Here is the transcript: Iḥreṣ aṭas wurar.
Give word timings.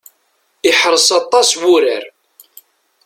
Iḥreṣ 0.69 1.07
aṭas 1.19 1.49
wurar. 1.67 2.03